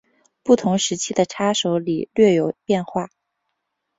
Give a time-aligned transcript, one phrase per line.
[0.41, 3.11] 不同时期的叉手礼略有变化。